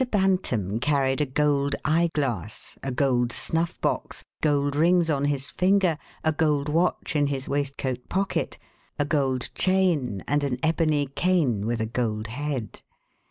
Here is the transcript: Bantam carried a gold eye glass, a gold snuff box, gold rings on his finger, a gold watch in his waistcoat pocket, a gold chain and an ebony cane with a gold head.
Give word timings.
Bantam 0.09 0.79
carried 0.79 1.21
a 1.21 1.27
gold 1.27 1.75
eye 1.85 2.09
glass, 2.15 2.75
a 2.81 2.91
gold 2.91 3.31
snuff 3.31 3.79
box, 3.81 4.23
gold 4.41 4.75
rings 4.75 5.11
on 5.11 5.25
his 5.25 5.51
finger, 5.51 5.99
a 6.23 6.31
gold 6.31 6.69
watch 6.69 7.15
in 7.15 7.27
his 7.27 7.47
waistcoat 7.47 8.09
pocket, 8.09 8.57
a 8.97 9.05
gold 9.05 9.51
chain 9.53 10.23
and 10.27 10.43
an 10.43 10.57
ebony 10.63 11.05
cane 11.05 11.67
with 11.67 11.79
a 11.79 11.85
gold 11.85 12.25
head. 12.33 12.81